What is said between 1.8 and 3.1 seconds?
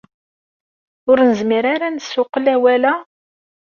ad nessuqel awal-a?